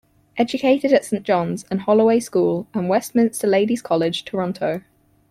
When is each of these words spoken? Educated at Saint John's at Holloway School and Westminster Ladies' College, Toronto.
Educated 0.35 0.91
at 0.93 1.05
Saint 1.05 1.21
John's 1.21 1.63
at 1.69 1.81
Holloway 1.81 2.19
School 2.19 2.65
and 2.73 2.89
Westminster 2.89 3.45
Ladies' 3.45 3.83
College, 3.83 4.25
Toronto. 4.25 4.81